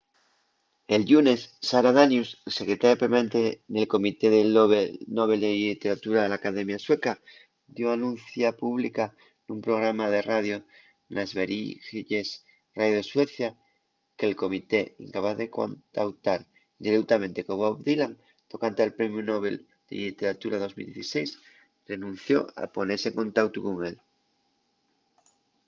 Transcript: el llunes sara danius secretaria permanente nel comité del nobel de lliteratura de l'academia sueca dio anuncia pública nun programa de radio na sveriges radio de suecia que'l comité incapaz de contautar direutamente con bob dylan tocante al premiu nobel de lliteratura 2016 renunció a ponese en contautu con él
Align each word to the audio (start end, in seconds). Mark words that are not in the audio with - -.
el 0.95 1.01
llunes 1.09 1.39
sara 1.69 1.91
danius 1.97 2.29
secretaria 2.59 3.01
permanente 3.03 3.41
nel 3.73 3.87
comité 3.95 4.27
del 4.37 4.49
nobel 5.19 5.39
de 5.43 5.51
lliteratura 5.61 6.19
de 6.21 6.29
l'academia 6.31 6.83
sueca 6.85 7.13
dio 7.75 7.87
anuncia 7.95 8.57
pública 8.63 9.05
nun 9.47 9.59
programa 9.67 10.05
de 10.13 10.19
radio 10.31 10.57
na 11.15 11.23
sveriges 11.31 12.27
radio 12.79 12.95
de 12.99 13.05
suecia 13.11 13.49
que'l 14.17 14.39
comité 14.43 14.81
incapaz 15.05 15.35
de 15.41 15.47
contautar 15.59 16.39
direutamente 16.85 17.39
con 17.47 17.55
bob 17.63 17.77
dylan 17.87 18.13
tocante 18.51 18.79
al 18.83 18.95
premiu 18.97 19.21
nobel 19.31 19.55
de 19.87 19.93
lliteratura 20.01 20.55
2016 20.65 21.29
renunció 21.91 22.37
a 22.63 22.65
ponese 22.75 23.05
en 23.09 23.15
contautu 23.21 23.57
con 23.65 23.75
él 23.89 23.95